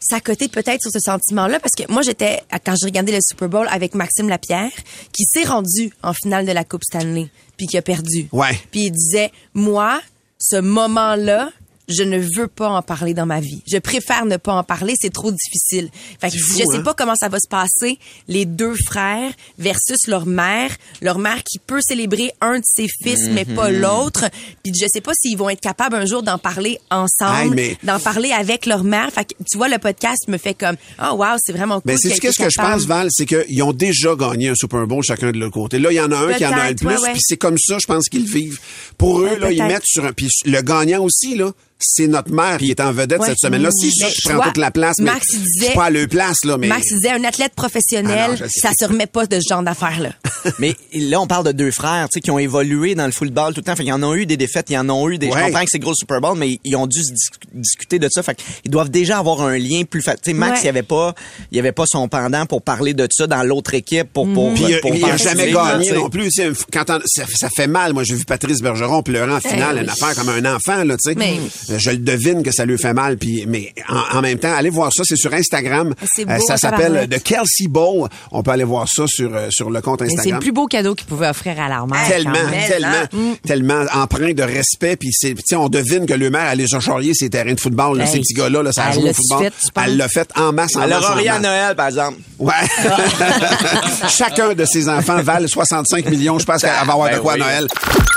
[0.00, 3.66] s'accoter peut-être sur ce sentiment-là parce que moi, j'étais, quand je regardais le Super Bowl
[3.70, 4.70] avec Maxime Lapierre,
[5.12, 8.28] qui s'est rendu en finale de la Coupe Stanley, puis qui a perdu.
[8.32, 8.58] Ouais.
[8.70, 10.00] Puis il disait, moi,
[10.38, 11.50] ce moment-là,
[11.88, 13.62] je ne veux pas en parler dans ma vie.
[13.70, 15.90] Je préfère ne pas en parler, c'est trop difficile.
[16.20, 16.82] Fait que fou, je sais hein?
[16.82, 20.70] pas comment ça va se passer, les deux frères versus leur mère,
[21.02, 23.80] leur mère qui peut célébrer un de ses fils mais pas Mhm.
[23.80, 24.24] l'autre.
[24.62, 27.98] Puis je sais pas s'ils vont être capables un jour d'en parler ensemble, mais- d'en
[28.00, 29.10] parler avec leur mère.
[29.12, 31.92] Fait que tu vois le podcast me fait comme oh wow, c'est vraiment cool.
[31.92, 34.86] Mais c'est qu'est-ce est que je pense, Val, c'est qu'ils ont déjà gagné un Super
[34.86, 35.78] Bowl chacun de leur côté.
[35.78, 37.12] Là, il y en a un qui en a le plus, ouais, ouais.
[37.12, 38.58] puis c'est comme ça, je pense qu'ils vivent.
[38.96, 40.12] Pour eux, Ouais, là, ils mettent sur un...
[40.12, 41.50] Puis le gagnant aussi, là,
[41.86, 43.28] c'est notre mère qui est en vedette Ouais.
[43.28, 43.70] cette semaine-là.
[43.70, 45.90] Si je prends vois, toute la place, mais Max, il je disait- suis pas à
[45.90, 46.66] leur place, là, mais...
[46.68, 49.62] Max disait un athlète professionnel, Ah non, je ça se remet pas de ce genre
[49.62, 50.10] d'affaires-là.
[50.58, 53.54] Mais là, on parle de deux frères, tu sais, qui ont évolué dans le football
[53.54, 53.76] tout le temps.
[53.76, 55.28] Fait qu'ils en ont eu des défaites, ils en ont eu des.
[55.28, 55.32] Ouais.
[55.38, 58.08] Je comprends que c'est gros Super Bowl, mais ils ont dû se dis- discuter de
[58.10, 58.22] ça.
[58.22, 60.20] Fait qu'ils doivent déjà avoir un lien plus facile.
[60.22, 60.62] Tu sais, Max, Ouais.
[60.64, 61.14] il y avait pas,
[61.50, 64.52] il avait pas son pendant pour parler de ça dans l'autre équipe pour pour.
[64.52, 66.28] Puis euh, pour il n'a participer, jamais gagné non plus.
[66.72, 67.94] Quand on- ça, ça fait mal.
[67.94, 69.84] Moi, j'ai vu Patrice Bergeron pleurer en finale, Eh oui.
[69.84, 71.14] une affaire comme un enfant, là, tu sais.
[71.16, 71.38] Mais-
[71.70, 73.16] Euh, Je le devine que ça lui fait mal.
[73.16, 75.02] Puis, mais en, en même temps, allez voir ça.
[75.04, 75.94] C'est sur Instagram.
[76.18, 77.08] Euh, beau, ça s'appelle.
[77.10, 78.08] The Kelsey Bowl.
[78.32, 80.40] On peut aller voir ça sur, euh, sur le compte Mais C'est Instagram.
[80.40, 82.06] le plus beau cadeau qu'il pouvait offrir à leur mère.
[82.08, 82.68] Tellement, quand même.
[82.68, 84.96] tellement, tellement empreint de respect.
[84.96, 87.98] Puis c'est, on devine que le maire allait se charrier ses terrains de football.
[87.98, 89.44] Là, Hey, ces petits gars-là, là, ça joué au football.
[89.44, 91.38] fait, elle l'a fait en masse, en Elle aura en rien à.
[91.40, 92.18] Noël, par exemple.
[92.38, 92.52] Ouais.
[94.08, 96.38] Chacun de ses enfants valent 65 millions.
[96.38, 97.40] Je pense qu'elle va avoir de Ben quoi oui.
[97.42, 97.66] à Noël.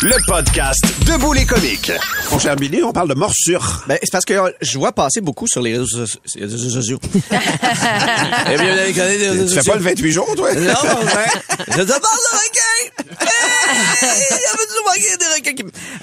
[0.02, 1.92] Le podcast Debout les comiques.
[2.32, 3.14] Mon cher Billy, on parle de
[3.50, 3.84] morsure.
[3.88, 7.00] Ben, c'est parce que euh, je vois passer beaucoup sur les réseaux soci- réseaux sociaux.
[8.50, 9.72] Eh bien, vous avez connu les réseaux Tu fais sociaux.
[9.74, 10.54] pas le 28 jours, toi?
[10.54, 11.42] Non, frère.
[11.68, 12.38] Je te parle de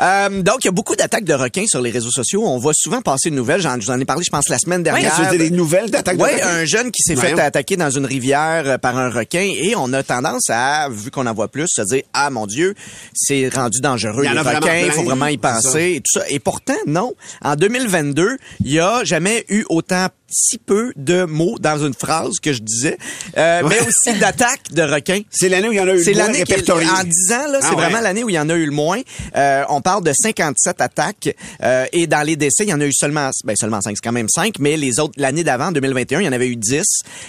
[0.00, 2.44] Euh, donc, il y a beaucoup d'attaques de requins sur les réseaux sociaux.
[2.46, 3.60] On voit souvent passer une nouvelle.
[3.60, 5.14] J'en, je vous en ai parlé, je pense, la semaine dernière.
[5.14, 6.46] tu veux dire des nouvelles d'attaques de Oui, requins?
[6.48, 9.92] un jeune qui s'est fait attaquer dans une rivière euh, par un requin et on
[9.92, 12.74] a tendance à, vu qu'on en voit plus, se dire, ah mon Dieu,
[13.14, 14.24] c'est rendu dangereux.
[14.24, 16.24] Il y en les requins, il faut vraiment y penser et tout ça.
[16.28, 17.12] Et pourtant, non.
[17.42, 22.38] En 2022, il y a jamais eu autant si peu de mots dans une phrase
[22.42, 22.98] que je disais,
[23.38, 25.20] euh, mais aussi d'attaques de requins.
[25.30, 26.88] C'est l'année où il y en a eu C'est le moins l'année répertorié.
[26.88, 27.76] en 10 ans, là, c'est Ah ouais.
[27.76, 29.00] vraiment l'année où il y en a eu le moins.
[29.36, 32.84] Euh, on parle de 57 attaques euh, et dans les décès, il y en a
[32.86, 36.20] eu seulement ben seulement 5, c'est quand même 5, mais les autres l'année d'avant 2021,
[36.20, 36.82] il y en avait eu 10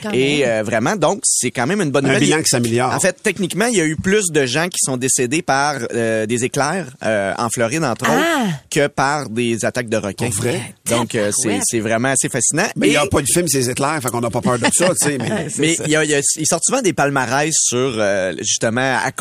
[0.04, 2.24] Quand et euh, vraiment donc c'est quand même une bonne Un nouvelle.
[2.24, 2.94] bilan Il- qui s'améliore.
[2.94, 6.26] En fait, techniquement, il y a eu plus de gens qui sont décédés par euh,
[6.26, 8.13] des éclairs euh, en Floride entre Ah!
[8.44, 10.26] autres que par des attaques de requins.
[10.30, 10.62] Pour vrai?
[10.89, 12.68] Donc euh, c'est c'est vraiment assez fascinant.
[12.76, 14.89] Mais n'y a pas de film, c'est éclairs, fait qu'on n'a pas peur de ça,
[14.89, 15.17] tu sais.
[15.17, 18.34] Mais, mais il y a, il y a- ils sortent souvent des palmarès sur euh,
[18.39, 19.12] justement à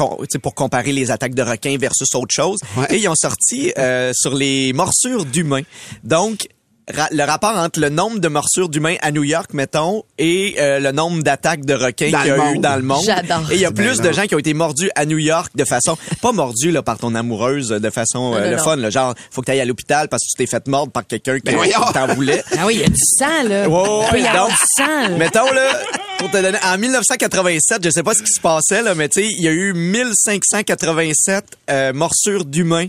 [0.43, 2.59] pour comparer les attaques de requins versus autre chose.
[2.77, 2.87] Ouais.
[2.91, 5.63] Et ils ont sorti euh, sur les morsures d'humains.
[6.03, 6.49] Donc
[6.93, 10.79] ra- le rapport entre le nombre de morsures d'humains à New York, mettons, et euh,
[10.81, 13.03] le nombre d'attaques de requins qu'il y a eu dans le monde.
[13.05, 13.51] J'adore.
[13.51, 15.53] Et il y a C'est plus de gens qui ont été mordus à New York
[15.55, 18.63] de façon pas mordus là par ton amoureuse de façon euh, Non, le non.
[18.63, 20.93] fun là, genre faut que tu ailles à l'hôpital parce que tu t'es fait mordre
[20.93, 21.59] par quelqu'un qui Ben
[21.93, 22.43] t'en voulait.
[22.59, 23.69] Ah oui, il y a du sang, là.
[23.69, 25.09] Ouais, Il peut y Donc, du sang, là.
[25.11, 25.81] Mettons là,
[26.19, 29.21] pour te donner, en 1987, je sais pas ce qui se passait là, mais tu
[29.23, 32.89] sais, il y a eu 1587 euh, morsures d'humains.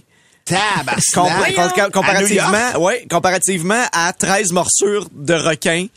[1.91, 5.87] Comparativement, ouais, comparativement à 13 morsures de requins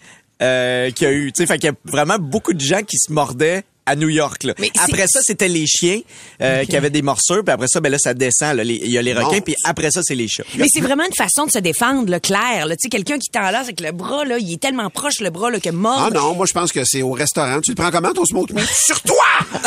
[0.40, 1.32] euh, qu'il y a eu.
[1.32, 4.08] Tu sais, fait qu'il y a vraiment beaucoup de gens qui se mordaient à New
[4.08, 4.44] York.
[4.44, 4.54] Là.
[4.58, 6.00] Mais après ça, c'était les chiens
[6.42, 8.60] euh, qui avaient des morsures, puis après ça, ben là, ça descend.
[8.64, 10.44] Il y a les requins, puis après ça, c'est les chats.
[10.56, 12.66] Mais c'est vraiment une façon de se défendre, là, clair.
[12.70, 15.50] Tu sais, quelqu'un qui t'enlace avec le bras, là, il est tellement proche, le bras,
[15.50, 16.08] là, que mort.
[16.08, 17.60] Ah non, moi je pense que c'est au restaurant.
[17.60, 18.66] Tu le prends comment ton smoke meat?
[18.86, 19.16] Sur toi!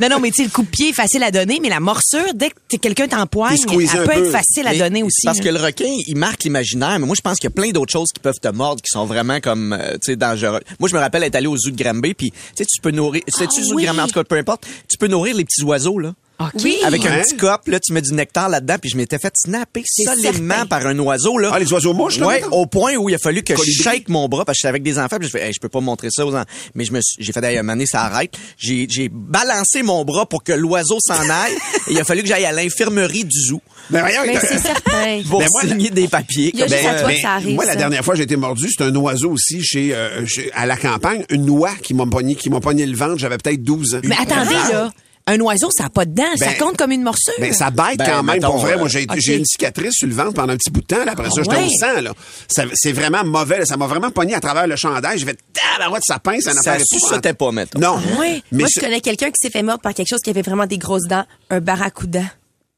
[0.00, 1.80] Non, non, mais tu sais, le coup de pied est facile à donner, mais la
[1.80, 4.26] morsure, dès que t'es- quelqu'un t'empoigne, elle un peut peu.
[4.26, 5.22] être facile à donner aussi.
[5.24, 5.44] Parce là.
[5.44, 7.92] que le requin, il marque l'imaginaire, mais moi, je pense qu'il y a plein d'autres
[7.92, 10.60] choses qui peuvent te mordre, qui sont vraiment comme, euh, tu sais, dangereux.
[10.80, 12.90] Moi, je me rappelle être allé au zoo de Granby, puis, tu sais, tu peux
[12.90, 13.84] nourrir, sais-tu, zoo de oui.
[13.84, 16.14] Granby, en tout cas, peu importe, tu peux nourrir les petits oiseaux, là.
[16.62, 16.76] Oui.
[16.84, 17.22] Avec un Ouais.
[17.22, 20.66] petit cop, là, tu mets du nectar là-dedans, puis je m'étais fait snapper solidement certain.
[20.66, 21.50] par un oiseau, là.
[21.54, 23.72] Ah, les oiseaux mouches, là, Ouais, au point où il a fallu que Colibri.
[23.72, 25.60] je shake mon bras, parce que j'étais avec des enfants, puis je fais, Hey, je
[25.60, 26.44] peux pas montrer ça aux enfants.
[26.74, 28.34] Mais je me suis, j'ai fait, moment donné, ça arrête.
[28.58, 31.54] J'ai, j'ai balancé mon bras pour que l'oiseau s'en aille,
[31.88, 34.58] et il a fallu que j'aille à l'infirmerie du zoo Ben, voyons, Mais t'as- c'est
[34.58, 35.22] certain.
[35.30, 36.50] pour Ben, moi, signer des papiers.
[36.52, 36.90] Il y a comme juste ça.
[36.92, 37.54] à toi Ben, que ça arrive.
[37.54, 37.78] moi, la ça.
[37.78, 41.24] dernière fois j'ai été mordu, c'est un oiseau aussi chez, euh, chez- à la campagne,
[41.30, 43.16] une noix qui m'a pogné, qui m'a pogné le ventre.
[43.18, 44.00] J'avais peut-être 12 ans.
[44.04, 44.92] Mais attendez, là.
[45.28, 46.22] Un oiseau, ça n'a pas de dents.
[46.36, 47.32] ça Ben, compte comme une morsure.
[47.40, 48.74] Ben, ça bête Ben, quand même, mettons, pour vrai.
[48.74, 51.04] euh, Moi, j'ai j'ai une cicatrice sur le ventre pendant un petit bout de temps.
[51.04, 51.12] Là.
[51.12, 51.64] Après ça, Ah j'étais ouais?
[51.64, 52.00] au sang.
[52.00, 52.12] Là.
[52.46, 53.58] Ça- C'est vraiment mauvais.
[53.58, 53.64] là.
[53.66, 55.18] Ça m'a vraiment pogné à travers le chandail.
[55.18, 56.44] J'ai fait, tabarouette, ça pince.
[56.44, 57.80] Ça, Ça suçotait pas, mettons.
[57.80, 57.98] Non.
[58.20, 58.42] Oui.
[58.52, 60.66] Mais Moi, je connais quelqu'un qui s'est fait mordre par quelque chose qui avait vraiment
[60.66, 62.22] des grosses dents, un barracuda.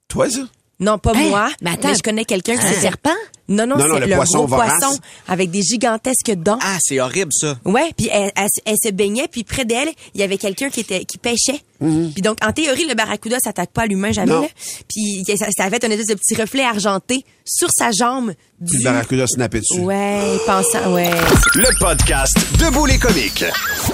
[0.08, 0.40] Toi, ça?
[0.80, 1.28] Non, pas Hein?
[1.28, 1.48] moi.
[1.60, 1.92] Mais attends.
[1.94, 3.10] je connais quelqu'un qui Un s'est serpent?
[3.48, 4.72] Non, non, Non, non, c'est le le, poisson gros vorace.
[4.78, 6.58] poisson avec des gigantesques dents.
[6.62, 7.58] Ah, c'est horrible, ça.
[7.64, 10.80] Ouais, puis elle, elle, elle se baignait, puis près d'elle, il y avait quelqu'un qui
[10.80, 11.60] était qui pêchait.
[11.80, 14.32] Puis donc, en théorie, le barracuda s'attaque pas à l'humain jamais.
[14.32, 14.42] Là.
[14.88, 18.34] Puis ça, ça avait un espèce de petit reflet argenté sur sa jambe.
[18.66, 19.80] Puis le barracuda snappé dessus.
[19.80, 21.10] Ouais, pensant, ouais.
[21.54, 23.44] Le podcast Debout les comiques.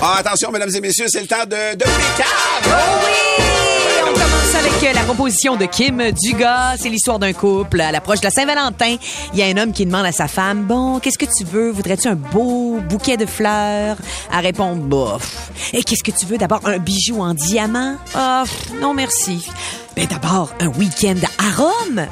[0.03, 2.67] Ah, attention, mesdames et messieurs, c'est le temps de, de les caves!
[2.67, 3.05] Oh
[3.39, 3.64] oui!
[4.55, 6.77] Commence avec euh, la proposition de Kim Dugas.
[6.79, 7.81] C'est l'histoire d'un couple.
[7.81, 8.97] À l'approche de la Saint-Valentin,
[9.33, 11.71] il y a un homme qui demande à sa femme, bon, qu'est-ce que tu veux?
[11.73, 13.97] Voudrais-tu un beau bouquet de fleurs?
[14.33, 15.51] Elle répond, bof.
[15.73, 16.39] Et qu'est-ce que tu veux?
[16.39, 17.97] D'abord, un bijou en diamant?
[18.15, 19.45] Ah, pff, non, merci.
[19.97, 22.07] Ben d'abord, un week-end à Rome?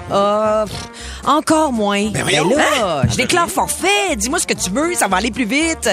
[0.66, 0.88] Pff,
[1.24, 2.10] encore moins.
[2.10, 2.48] Ben, voyons.
[2.56, 4.16] là, je déclare forfait.
[4.16, 5.90] Dis-moi ce que tu veux, ça va aller plus vite.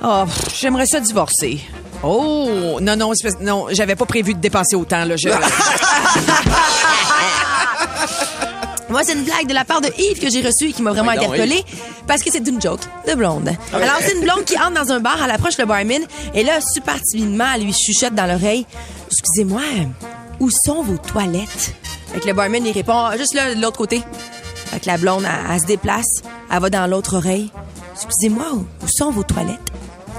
[0.00, 1.60] Pff, j'aimerais ça divorcer.
[2.06, 5.16] Oh, non, non, non, j'avais pas prévu de dépenser autant, là.
[5.16, 5.28] Je...
[8.90, 10.92] Moi, c'est une blague de la part de Yves que j'ai reçue et qui m'a
[10.92, 11.64] vraiment Oui, interpellée
[12.06, 13.50] parce que c'est une joke de blonde.
[13.72, 16.02] Alors, c'est une blonde qui entre dans un bar, elle approche le barman
[16.34, 18.66] et là, super timidement, elle lui chuchote dans l'oreille
[19.10, 19.62] Excusez-moi,
[20.38, 21.74] où sont vos toilettes?
[22.12, 24.02] Fait que le barman, il répond Ah, juste là, de l'autre côté.
[24.66, 27.50] Fait que la blonde, elle, elle se déplace, elle va dans l'autre oreille
[27.94, 29.58] Excusez-moi, où, où sont vos toilettes?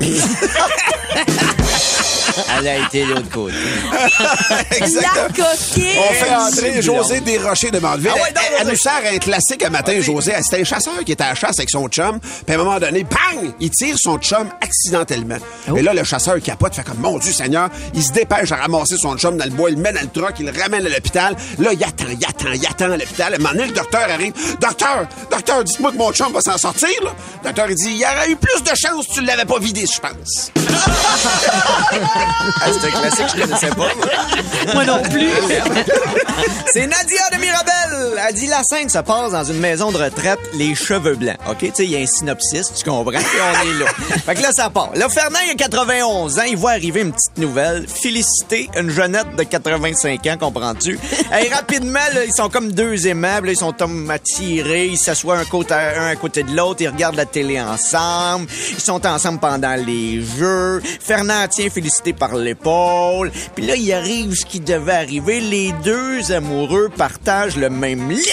[1.16, 1.86] Música
[2.58, 3.54] Elle a été de l'autre côté.
[4.80, 8.12] La coquine On fait entrer José Desrochers de Mandeville.
[8.14, 10.34] Ah ouais, non, elle, nous sert un classique un matin, José.
[10.42, 12.20] C'était un chasseur qui était à la chasse avec son chum.
[12.20, 13.54] Puis à un moment donné, bang!
[13.60, 15.38] Il tire son chum accidentellement.
[15.70, 15.78] Oh.
[15.78, 18.98] Et là, le chasseur capote, fait comme, mon Dieu Seigneur, il se dépêche à ramasser
[18.98, 20.90] son chum dans le bois, il le met dans le truck, il le ramène à
[20.90, 21.36] l'hôpital.
[21.60, 23.34] Là, il attend, il attend, il attend à l'hôpital.
[23.34, 24.34] À un moment donné, le docteur arrive.
[24.60, 27.12] Docteur, docteur, dites-moi que mon chum va s'en sortir, là.
[27.44, 29.60] Le docteur, il dit, il y aurait eu plus de chance si tu l'avais pas
[29.60, 30.52] vidé, je pense.
[32.62, 34.74] Ah, c'est un classique que je connaissais pas.
[34.74, 35.30] Moi non plus.
[36.74, 38.20] C'est Nadia de Mirabel.
[38.28, 41.38] Elle dit la scène se passe dans une maison de retraite, les cheveux blancs.
[41.50, 43.12] OK, tu sais, il y a un synopsis, tu comprends?
[43.12, 43.86] Et on est là.
[44.26, 44.92] fait que là, ça part.
[44.96, 47.86] Là, Fernand, il a 91 ans, il voit arriver une petite nouvelle.
[47.88, 51.00] Félicité, une jeunette de 85 ans, comprends-tu?
[51.42, 55.46] Et rapidement, là, ils sont comme deux aimables, ils sont comme attirés, ils s'assoient un,
[55.46, 59.76] côté, un à côté de l'autre, ils regardent la télé ensemble, ils sont ensemble pendant
[59.76, 60.82] les jeux.
[61.00, 63.32] Fernand tient Félicité par l'épaule.
[63.56, 65.40] Puis là, il arrive ce qui devait arriver.
[65.40, 68.32] Les deux amoureux partagent le même lit.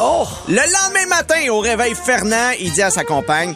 [0.00, 0.26] Oh!
[0.48, 3.54] Le lendemain matin, au réveil, Fernand, il dit à sa compagne,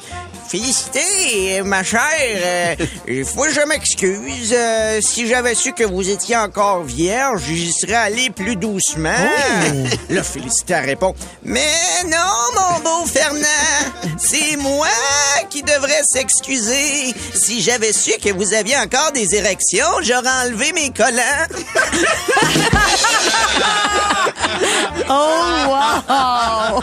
[0.48, 2.00] Félicité, ma chère.
[2.16, 2.74] euh,
[3.06, 4.52] Il faut que je m'excuse.
[4.56, 9.10] euh, si j'avais su que vous étiez encore vierge, j'y serais allé plus doucement.
[10.08, 11.68] Là, Félicité elle répond Mais
[12.06, 12.16] non,
[12.54, 13.38] mon beau Fernand,
[14.18, 14.86] c'est moi
[15.50, 17.14] qui devrais s'excuser.
[17.34, 21.46] Si j'avais su que vous aviez encore des érections, j'aurais enlevé mes collants.
[25.10, 25.12] Oh,
[25.68, 26.82] wow!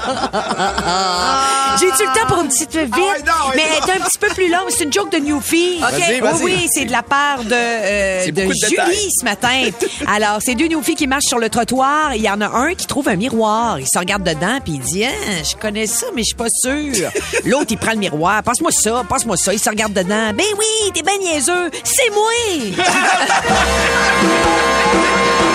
[1.80, 2.89] J'ai-tu le temps pour une petite vite?
[2.93, 4.68] Ah ouais, non, ouais, mais elle est un petit peu plus longue.
[4.70, 5.80] C'est une joke de Newfie.
[5.80, 9.10] Vas-y, Oui, c'est de la part de, euh, de Julie détails.
[9.20, 9.70] ce matin.
[10.08, 12.15] Alors, c'est deux Newfies qui marchent sur le trottoir.
[12.15, 13.80] Il y en a un qui trouve un miroir.
[13.80, 15.12] Il se regarde dedans puis il dit, hein,
[15.50, 17.10] je connais ça, mais je suis pas sûr.
[17.46, 18.44] L'autre, il prend le miroir.
[18.44, 19.54] Passe-moi ça, passe-moi ça.
[19.54, 20.32] Il se regarde dedans.
[20.34, 21.70] Ben oui, t'es ben niaiseux.
[21.84, 22.32] C'est moi!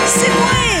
[0.07, 0.80] c'est moi!